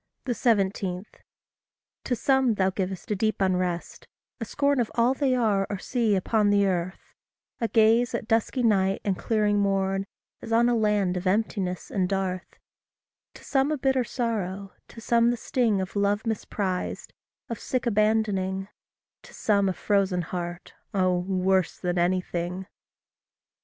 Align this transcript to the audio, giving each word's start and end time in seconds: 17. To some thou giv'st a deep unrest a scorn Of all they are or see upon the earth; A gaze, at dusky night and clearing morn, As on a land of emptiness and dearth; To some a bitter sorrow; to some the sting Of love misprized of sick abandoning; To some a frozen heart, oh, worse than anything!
17. 0.27 1.05
To 2.05 2.15
some 2.15 2.55
thou 2.55 2.71
giv'st 2.71 3.11
a 3.11 3.15
deep 3.15 3.39
unrest 3.39 4.07
a 4.39 4.45
scorn 4.45 4.79
Of 4.79 4.89
all 4.95 5.13
they 5.13 5.35
are 5.35 5.67
or 5.69 5.77
see 5.77 6.15
upon 6.15 6.49
the 6.49 6.65
earth; 6.65 7.13
A 7.59 7.67
gaze, 7.67 8.15
at 8.15 8.27
dusky 8.27 8.63
night 8.63 9.01
and 9.05 9.15
clearing 9.15 9.59
morn, 9.59 10.07
As 10.41 10.51
on 10.51 10.69
a 10.69 10.75
land 10.75 11.17
of 11.17 11.27
emptiness 11.27 11.91
and 11.91 12.09
dearth; 12.09 12.57
To 13.35 13.43
some 13.43 13.71
a 13.71 13.77
bitter 13.77 14.03
sorrow; 14.03 14.73
to 14.87 14.99
some 14.99 15.29
the 15.29 15.37
sting 15.37 15.79
Of 15.79 15.95
love 15.95 16.23
misprized 16.25 17.11
of 17.47 17.59
sick 17.59 17.85
abandoning; 17.85 18.69
To 19.21 19.35
some 19.35 19.69
a 19.69 19.73
frozen 19.73 20.23
heart, 20.23 20.73
oh, 20.95 21.19
worse 21.19 21.77
than 21.77 21.99
anything! 21.99 22.65